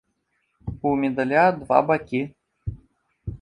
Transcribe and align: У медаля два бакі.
У 0.91 0.93
медаля 1.01 1.43
два 1.59 1.83
бакі. 1.91 2.23